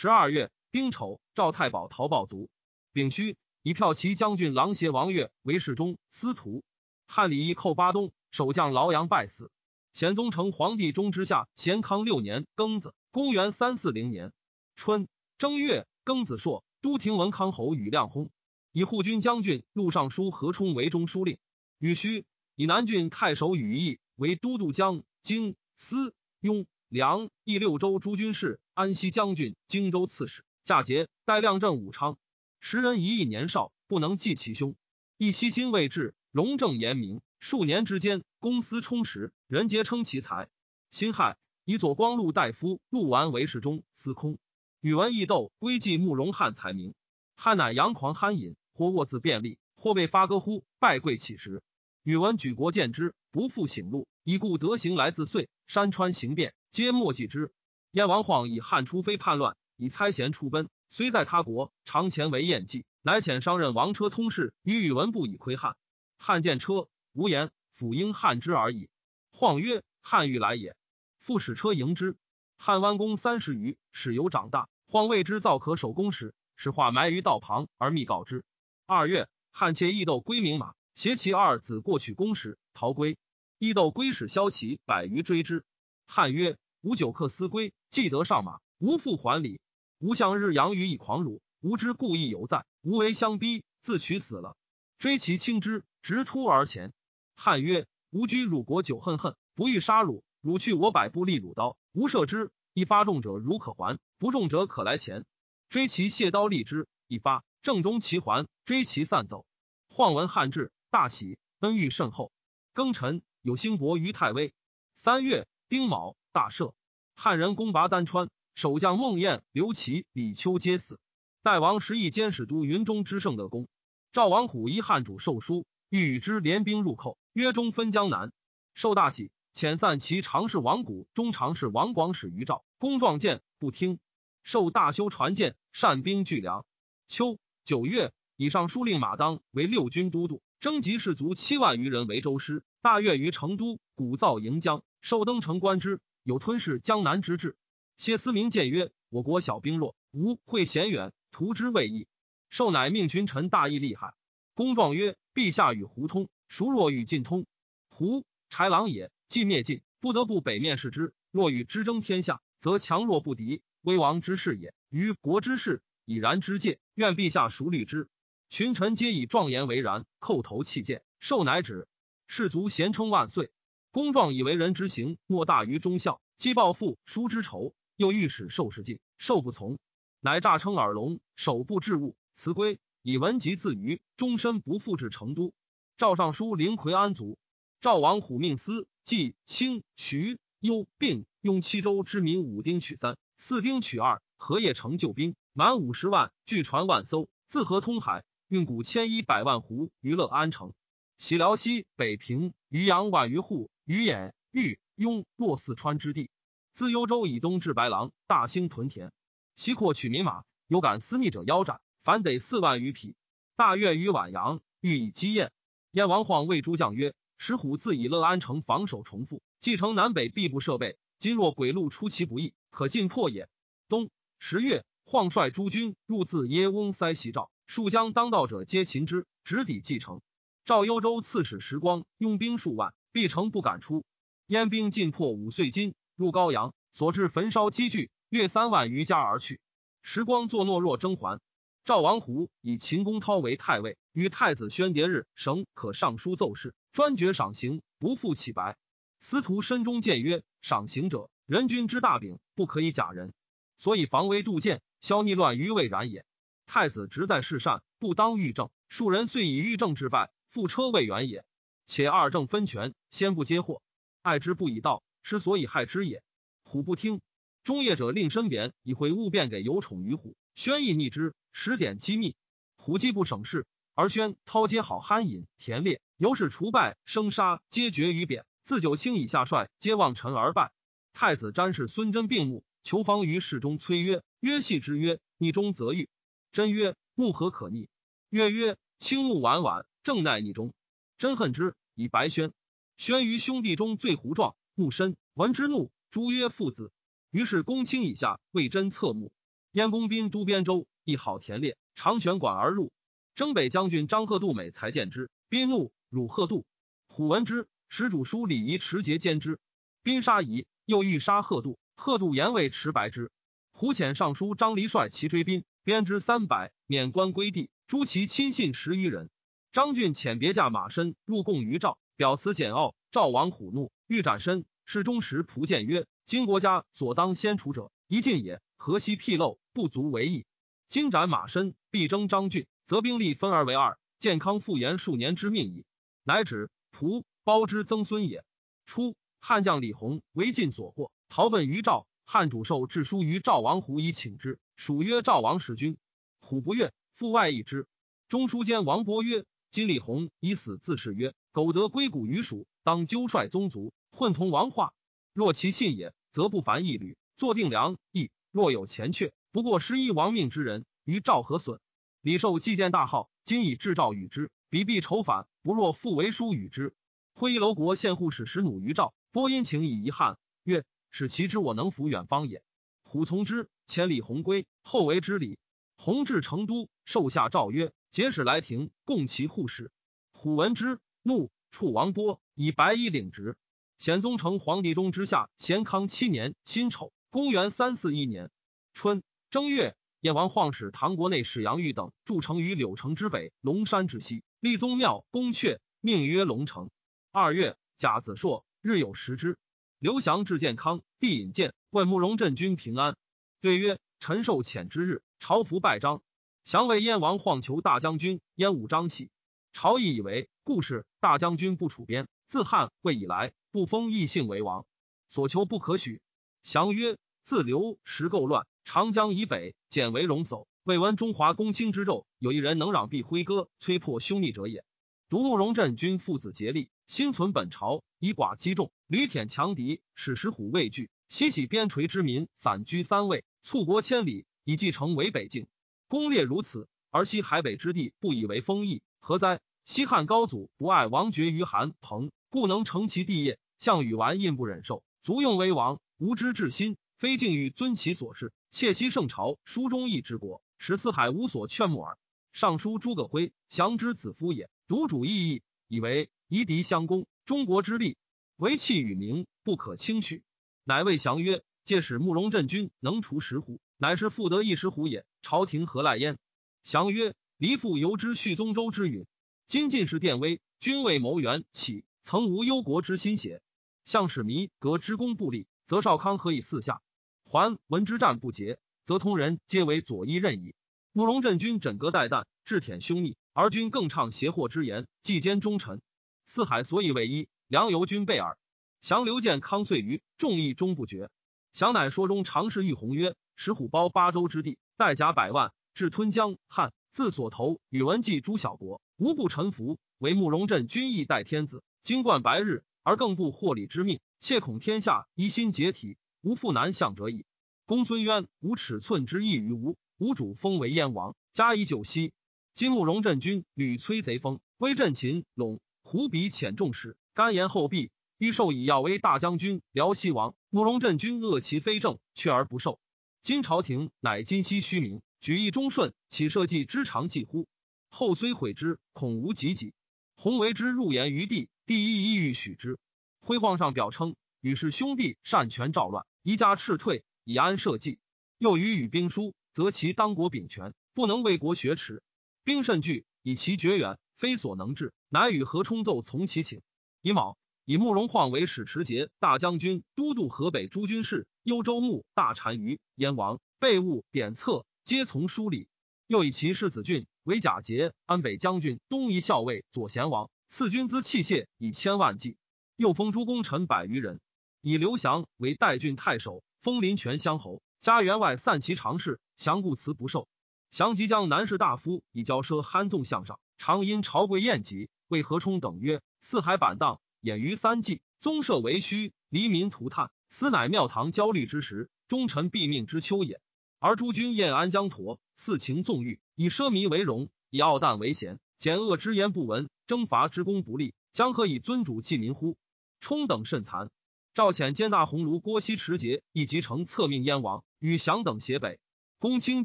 [0.00, 2.48] 十二月，丁丑，赵太保逃暴卒。
[2.92, 6.62] 丙戌，以骠骑将军郎协王悦为侍中司徒。
[7.08, 9.50] 汉礼义寇巴东，守将劳阳败死。
[9.92, 14.32] 咸宗成皇帝中之下，咸康六年庚子，公元三四零年
[14.76, 16.62] 春正月庚子朔。
[16.80, 18.28] 都亭文康侯宇亮薨，
[18.70, 21.38] 以护军将军陆尚书何冲为中书令。
[21.80, 30.44] 禹戌，以南郡太守宇义为都督江京司雍梁益六州诸军事，安西将军荆州刺史。
[30.62, 32.16] 嫁节，代亮镇武昌。
[32.60, 34.76] 时人一役年少，不能记其兄。
[35.16, 37.20] 亦悉心未至，荣正严明。
[37.40, 40.48] 数年之间，公私充实，人皆称其才。
[40.92, 44.38] 辛亥，以左光禄大夫陆完为侍中司空。
[44.80, 46.94] 宇文义斗归继慕容翰才名，
[47.34, 51.62] 汉乃阳狂酣饮，或卧自便利，或被发歌呼，拜跪乞食。
[52.04, 57.50] 宇文举国见之，不复醒路，以故德行来自遂，山川行变，皆莫记之。
[57.92, 65.76] 燕王晃以汉出非叛乱，以猜贤出奔，虽在他国，常前为宴祭，乃遣商任王车通事与宇文部以窥汉。
[66.18, 68.90] 汉见车无言，辅应汉之而已。
[69.30, 70.76] 晃曰：“汉欲来也。”
[71.18, 72.16] 复使车迎之。
[72.58, 74.68] 汉弯弓三十余，始有长大。
[74.88, 78.44] 晃谓之造可守宫时，使化埋于道旁，而密告之。
[78.84, 83.16] 二月，汉窃义斗归明马，携其二子过取宫时，逃归。
[83.58, 85.64] 义斗归使骁骑百余追之。
[86.06, 89.60] 汉曰：“吾久客思归，既得上马，无复还礼。
[89.98, 92.64] 吾向日阳于以狂辱，吾之故意犹在。
[92.82, 94.56] 吾为相逼，自取死了。
[94.96, 96.92] 追其轻之，直突而前。
[97.34, 100.22] 汉曰：‘吾居汝国久恨恨，不欲杀汝。
[100.40, 105.26] 汝去我百步，立汝刀。’”吾射之，一发中者如可还，不中者可来前。
[105.68, 109.44] 追其卸刀立之，一发正中其环，追其散走。
[109.88, 112.30] 晃闻汉至，大喜，恩遇甚厚。
[112.72, 114.54] 庚辰，有兴伯于太微。
[114.94, 116.72] 三月丁卯，大赦。
[117.16, 121.00] 汉人攻拔丹川，守将孟彦、刘琦、李秋皆死。
[121.42, 123.66] 代王时亦监使都云中之圣德公。
[124.12, 128.30] 赵王虎依汉主授书，欲与之联兵入寇，约中分江南。
[128.72, 129.32] 受大喜。
[129.52, 133.98] 遣散其常侍王谷、中常侍王广使于赵，公状见不听，
[134.44, 136.64] 受大修传谏，善兵聚粮。
[137.08, 142.62] 秋九月，以上书令马当为六军都督，征集士卒七万余人为州师。
[142.80, 147.56] 大悦于成都，鼓噪迎江，受登城观之，有吞噬江南之志。
[147.96, 152.06] 谢思明谏曰：“我国小兵弱，吾会贤远，图之未易。”
[152.50, 154.12] 受乃命群臣大义厉害。
[154.52, 157.46] 公状曰：“陛下与胡通，孰若与晋通？
[157.88, 161.14] 胡豺狼也。”既灭晋，不得不北面视之。
[161.30, 164.74] 若与之争天下，则强弱不敌，危亡之势也。
[164.90, 168.06] 于国之事，已然之戒，愿陛下熟虑之。
[168.50, 171.88] 群臣皆以壮言为然，叩头弃谏，受乃止。
[172.26, 173.50] 士卒咸称万岁。
[173.90, 176.20] 公状以为人之行，莫大于忠孝。
[176.36, 179.78] 既报父叔之仇，又欲使受事尽，受不从，
[180.20, 185.52] 乃诈称耳聋，手不治物，辞归，以文集自娱，终身不复至成都。
[185.96, 187.38] 赵尚书灵魁安卒。
[187.80, 188.86] 赵王虎命司。
[189.04, 200.74] 冀、青、徐、幽、并用七州之民五丁取三，四丁取二，合业成救兵，满五十万，据船万艘，自河通海，运谷千一百万斛，娱乐安城。
[201.16, 206.28] 喜辽西、北平、渔阳万余户，于兖、豫、雍、洛四川之地，
[206.74, 209.12] 自幽州以东至白狼，大兴屯田。
[209.56, 211.80] 西扩取民马，有敢私逆者腰斩。
[212.04, 213.16] 凡得四万余匹。
[213.56, 215.52] 大悦于宛阳，欲以击燕。
[215.92, 220.98] 燕王晃谓诸将曰：“石虎自以乐安城防守重复，继承南北必不设备。
[221.18, 223.48] 今若鬼路出其不意，可尽破也。”
[223.88, 230.20] 冬十月，晃率诸军入自耶翁塞袭赵，数将当道者皆擒之，直抵继承。
[230.66, 234.04] 赵幽州刺史时光拥兵数万，必城不敢出。
[234.46, 239.60] 燕兵尽破五岁金，入高阳，所至焚烧积聚，约三万余家而去。
[240.02, 241.40] 时光作懦弱征还。
[241.84, 248.76] 赵王胡以秦公涛为太尉，与太子宣牒日省可上书奏事，专决赏刑，不复起白。
[249.20, 253.32] 司徒身中谏曰：“赏刑者，人君之大柄，不可以假人。
[253.76, 256.24] 所以防微杜渐，消逆乱于未然也。
[256.66, 261.44] 太子直在事善，不当御政，庶人遂以御政之败，复车未远也。
[261.88, 263.80] 且二政分权，先不接祸，
[264.20, 266.22] 爱之不以道，是所以害之也。
[266.62, 267.22] 虎不听，
[267.64, 272.36] 中业者令申贬，以回物变给有宠于虎。”宣意逆之，十点机密。
[272.76, 278.44] 虎既不省事，而宣滔皆好酣饮田猎，由是除败生杀皆绝于贬。
[278.62, 280.72] 自九卿以下帅皆望臣而败。
[281.14, 286.10] 太子詹氏孙真病目，求方于室中催曰：“曰系之曰，逆中则愈。”
[286.52, 287.88] 真曰：“目何可逆？”
[288.28, 290.74] 曰：“曰青目婉婉，正奈逆中。”
[291.18, 292.52] 真恨之，以白宣。
[292.96, 296.92] 宣于兄弟中最胡状，目深，闻之怒，诛曰：“父子。”
[297.32, 299.32] 于是公卿以下为真侧目。
[299.72, 302.92] 燕公宾都边州，亦好田猎，常选管而入。
[303.34, 306.64] 征北将军张贺度美才见之，宾怒，辱贺度。
[307.08, 309.58] 虎闻之，使主书礼仪持节兼之。
[310.04, 313.32] 宾杀夷，又欲杀贺度，贺度言为持白之。
[313.72, 317.70] 胡遣尚书张离率其追宾，鞭之三百，免官归地。
[317.88, 319.30] 诛其亲信十余人。
[319.78, 322.96] 张俊遣别驾马身入贡于赵，表辞简傲。
[323.12, 324.64] 赵王虎怒，欲斩身。
[324.84, 330.46] 侍中时仆谏曰：“今国家所当先除者，一进也。”河西僻漏，不足为意。
[330.88, 335.84] 今斩马身，必征张俊，则兵力分而为二，健康复延数年之命矣。
[336.24, 338.42] 乃止仆包之曾孙也。
[338.84, 342.08] 初，汉将李弘为晋所获，逃奔于赵。
[342.26, 345.96] 汉主授致书于赵王虎以请之，属曰赵王使君。
[346.40, 347.86] 虎不悦，复外议之。
[348.28, 354.94] 中书监王伯曰：“今李弘以死自恃曰，苟得归谷于蜀，当纠率宗族，混同王化。
[355.34, 361.80] 若其信也，则不凡一旅，坐定梁邑。”若有前阙，不过失一亡命之人，于赵何损？
[362.22, 366.94] 李寿既见大号，今以至赵与之，彼必仇反，不若复为书与之。
[367.34, 372.62] 挥楼国献护使使弩于赵，播殷勤以遗憾，曰：“使其知我能抚远方也。”
[373.04, 375.58] 虎从之，千里鸿归，后为之礼。
[375.96, 379.90] 鸿至成都，受下诏曰：“节使来庭，共其护使。”
[380.32, 383.56] 虎闻之，怒，触王波，以白衣领职。
[383.98, 387.12] 显宗成皇帝中之下，咸康七年辛丑。
[387.30, 388.50] 公元三四一年
[388.94, 396.90] 春正月，燕王晃使唐国内史杨玉等筑城于柳城之北，龙山之西，立宗庙，宫阙，命曰龙城。
[397.32, 399.58] 二月，甲子朔，日有食之。
[399.98, 403.16] 刘翔至健康，帝引荐，问慕容镇军平安，
[403.60, 406.22] 对曰：“臣受遣之日，朝服拜章。
[406.68, 409.30] 降为燕王晃求大将军，燕武张喜。
[409.72, 414.84] 朝议以为故事，大将军不处边，自汉魏以来，不封异姓为王，
[415.30, 416.20] 所求不可许。”
[416.62, 420.66] 降曰：“自刘时构乱，长江以北简为戎叟。
[420.84, 424.84] 未闻中华公卿之胄，有一人能攘臂挥戈，摧破凶逆者也。
[425.30, 431.08] 独慕容镇军父子竭力，心存本朝，以寡击众，屡舔强敌，使石虎畏惧。
[431.30, 435.66] 西徙边陲之民，散居三魏，促国千里，以继承为北境。
[436.08, 439.60] 功烈如此，而西海北之地不以为封邑，何哉？
[439.84, 443.58] 西汉高祖不爱王爵于韩彭，故能成其帝业。
[443.76, 452.18] 项羽完印不忍受，卒用为王。”无知至心，非敬欲尊其所事，窃惜圣朝，书忠义之国，使四海无所劝慕耳。
[452.50, 458.16] 尚书诸葛辉，降之子夫也，独主异义，以为夷狄相攻，中国之利，
[458.56, 460.42] 为弃与名，不可轻取。
[460.82, 465.26] 乃谓降曰：“借使慕容镇军能除石虎，乃是复得一时虎也。
[465.42, 466.38] 朝廷何赖焉？”
[466.82, 469.26] 降曰：“黎父由之续宗周之允，
[469.66, 473.60] 今进士殿威，君为谋元起，曾无忧国之心邪？
[474.04, 477.00] 向使弥革之功不立。”则少康何以四下？
[477.44, 480.74] 还闻之战不捷，则通人皆为左翼任矣。
[481.12, 486.02] 慕容镇军枕戈待旦，志舔凶逆，而君更畅邪祸之言，既兼忠臣。
[486.44, 488.58] 四海所以为一，良由君备耳。
[489.00, 491.30] 降刘建康遂于众议终不决。
[491.72, 499.98] 降乃说中常侍玉鸿曰：“石虎包八州之地，带甲百万，至吞江汉，自所投宇文纪诸小国，无不臣服。
[500.18, 507.44] 为慕容镇君义待天子，经冠白日，而更不获礼之命。”窃恐天下一心解体，无复难相者矣。
[507.84, 512.32] 公孙渊无尺寸之意于吴，吴主封为燕王，加以九锡。
[512.74, 515.80] 今慕容镇军屡摧贼锋，威震秦陇。
[516.04, 520.54] 胡比遣众使，甘言后避，欲授以要为大将军、辽西王。
[520.70, 523.00] 慕容镇军恶其非正，却而不受。
[523.40, 527.68] 今朝廷乃今昔虚名，举义忠顺，岂社稷之常计乎？
[528.10, 529.94] 后虽悔之，恐无及己。
[530.36, 532.98] 弘为之入言于地，第一意欲许之。
[533.40, 538.18] 辉煌上表称，与是兄弟擅权赵乱，宜家斥退，以安社稷。
[538.58, 542.22] 又与与兵书，则其当国秉权，不能为国学耻。
[542.64, 544.18] 兵甚惧，以其绝远。
[544.34, 546.82] 非所能治，乃与何冲奏从其请。
[547.22, 547.56] 乙卯，
[547.88, 555.88] 以慕容晃为使持节大将军、都督河北诸军事、幽州牧、大单于、燕王、备务、典策，皆从书礼。
[556.26, 562.58] 又以其世子俊为假节安北将军、东夷校尉、左贤王，赐军资器械以千万计。
[562.94, 564.38] 又封诸功臣百余人，
[564.82, 569.40] 以刘翔为代郡太守，封临泉乡侯，加员外散骑常侍。
[569.56, 570.46] 降故辞不受。
[570.90, 573.58] 降即将南士大夫以骄奢憨纵向上。
[573.78, 580.30] 常因朝贵宴集，为何冲等曰：“四海板荡，掩于三季，宗社为虚，黎民涂炭。
[580.48, 583.60] 此乃庙堂焦虑之时，忠臣毙命之秋也。
[583.98, 592.76] 而诸君宴安江陀，肆情纵欲，以奢靡为荣，以傲诞为贤，简恶之言不闻，征伐之功不立，将何以尊主济民乎？”
[593.20, 594.10] 冲等甚残。
[594.54, 598.98] 赵遣兼大鸿胪郭西持节，亦即成策命燕王，与降等协北。
[599.38, 599.84] 公卿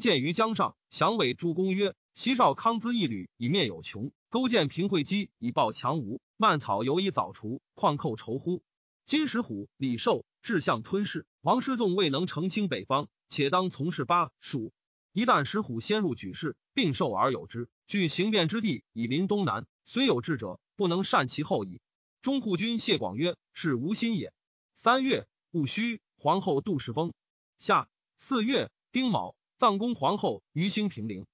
[0.00, 1.94] 见于江上，降谓诸公曰。
[2.14, 8.64] 西少康资一旅以灭有穷，勾践平会稽以报强吴，蔓草犹以早除，况寇仇乎？
[9.04, 14.72] 金石虎、李寿志向吞噬，王师纵未能澄清北方，且当从事巴蜀。
[15.12, 21.80] 一旦石虎先入举事，并受而有之，据行变之地以临东南，虽有志者，不能善其后矣。
[22.20, 24.32] 中护军谢广曰：“是无心也。”
[24.74, 27.12] 三月戊戌，皇后杜氏崩。
[27.56, 31.24] 夏四月丁卯，葬公皇后于兴平陵。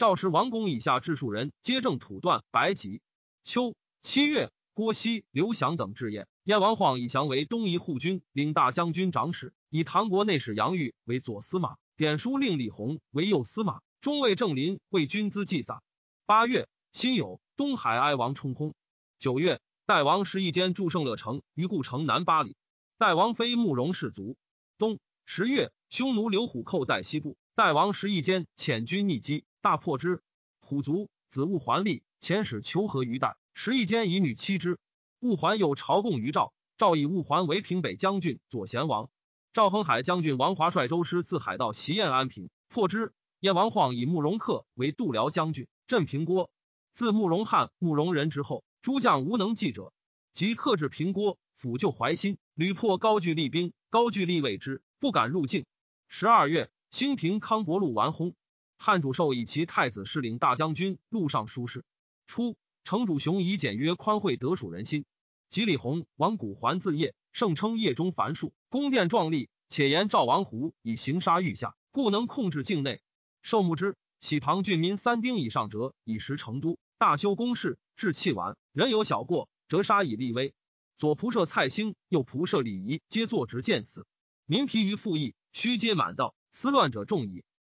[0.00, 3.02] 赵氏王公以下治数人皆正土断白吉。
[3.44, 6.26] 秋七月，郭熙、刘翔等置燕。
[6.44, 15.82] 燕王晃以降为东夷护军，领大将军长史；以唐国内史杨玉为左司马，典书令李弘为右司马，中尉郑林为军资祭撒。
[16.24, 18.72] 八月，辛酉，东海哀王冲薨。
[19.18, 22.56] 九月，代王时一间驻胜乐城于故城南八里。
[22.96, 24.38] 代王妃慕容氏族。
[24.78, 29.44] 冬十月，匈奴刘虎寇代西部，代王时一间遣军逆击。
[29.62, 30.22] 大破之，
[30.60, 34.78] 虎族子务还立，遣使求和于代，时一间以女妻之。
[35.20, 39.10] 务还有朝贡于赵，赵以务还为平北将军、左贤王。
[39.52, 43.12] 赵恒海将军王华率周师自海道袭燕安平，破之。
[43.40, 46.50] 燕王晃以慕容恪为度辽将军，镇平郭。
[46.92, 49.92] 自慕容汉、慕容仁之后，诸将无能继者，
[50.32, 55.66] 即克制平郭，抚救淮心，屡破高句丽兵，高句丽畏之，不敢入境。
[56.08, 58.34] 十二月，兴平康伯路完薨。
[58.82, 61.84] 汉主授以其太子侍领大将军、路上书事。
[62.26, 65.04] 初，城主雄以简约宽惠得属人心。
[65.50, 73.02] 吉李弘、王古还自业，盛称业中繁数，宫殿壮丽，且言赵王胡以行杀御下，故能控制境内。
[73.42, 80.54] 受牧之，喜庞郡民三丁以上者，以食成都，大修宫室，置器碗，人有小过，折杀以立威。
[80.96, 84.06] 左仆射蔡兴，右仆射李仪，皆坐直见死。
[84.46, 87.44] 民疲于赋役，须皆满道，思乱者众矣。